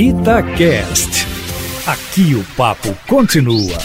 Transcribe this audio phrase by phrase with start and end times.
[0.00, 1.26] Itacast.
[1.84, 3.76] Aqui o papo continua.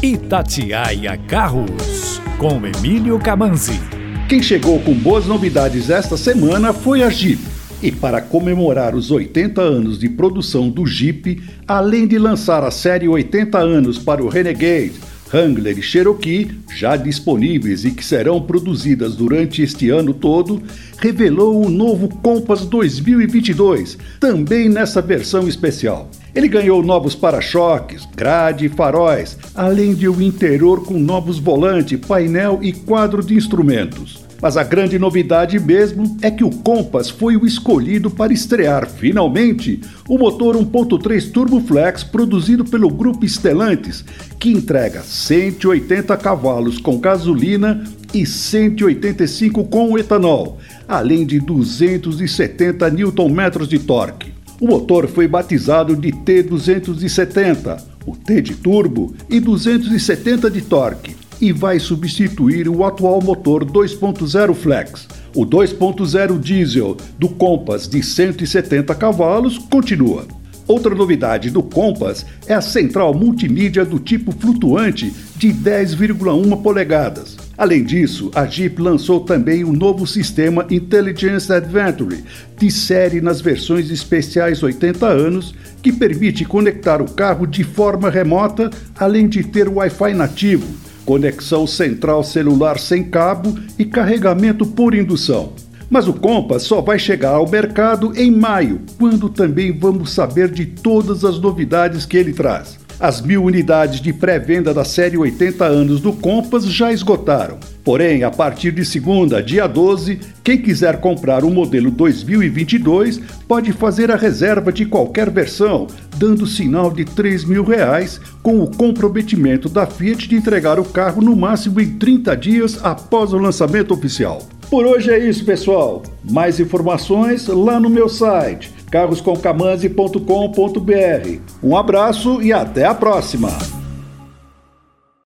[0.00, 3.80] Itatiaia Carros, com Emílio Camanzi.
[4.28, 7.42] Quem chegou com boas novidades esta semana foi a Jeep.
[7.82, 13.08] E para comemorar os 80 anos de produção do Jeep, além de lançar a série
[13.08, 15.00] 80 anos para o Renegade,
[15.32, 20.60] Wrangler e Cherokee, já disponíveis e que serão produzidas durante este ano todo,
[20.98, 26.10] revelou o novo Compass 2022, também nessa versão especial.
[26.34, 32.58] Ele ganhou novos para-choques, grade e faróis, além de um interior com novos volantes, painel
[32.62, 34.29] e quadro de instrumentos.
[34.40, 39.80] Mas a grande novidade mesmo é que o Compass foi o escolhido para estrear finalmente
[40.08, 44.04] o motor 1.3 Turbo Flex produzido pelo grupo Stellantis,
[44.38, 47.84] que entrega 180 cavalos com gasolina
[48.14, 54.32] e 185 com etanol, além de 270 Nm de torque.
[54.58, 61.52] O motor foi batizado de T270, o T de turbo e 270 de torque e
[61.52, 65.08] vai substituir o atual motor 2.0 Flex.
[65.34, 70.26] O 2.0 diesel do Compass de 170 cavalos continua.
[70.70, 77.36] Outra novidade do Compass é a central multimídia do tipo flutuante de 10,1 polegadas.
[77.58, 82.22] Além disso, a Jeep lançou também o novo sistema Intelligence Adventure,
[82.56, 88.70] de série nas versões especiais 80 anos, que permite conectar o carro de forma remota,
[88.96, 95.54] além de ter Wi-Fi nativo conexão central celular sem cabo e carregamento por indução.
[95.90, 100.66] Mas o Compass só vai chegar ao mercado em maio, quando também vamos saber de
[100.66, 102.78] todas as novidades que ele traz.
[103.00, 107.58] As mil unidades de pré-venda da série 80 anos do Compass já esgotaram.
[107.84, 114.10] Porém, a partir de segunda, dia 12, quem quiser comprar o modelo 2022 pode fazer
[114.10, 115.86] a reserva de qualquer versão,
[116.16, 121.22] dando sinal de 3 mil reais, com o comprometimento da Fiat de entregar o carro
[121.22, 124.42] no máximo em 30 dias após o lançamento oficial.
[124.70, 126.02] Por hoje é isso, pessoal.
[126.22, 131.40] Mais informações lá no meu site carroscomcamanzi.com.br.
[131.62, 133.69] Um abraço e até a próxima!